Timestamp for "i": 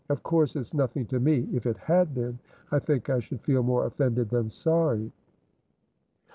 2.71-2.79, 3.11-3.19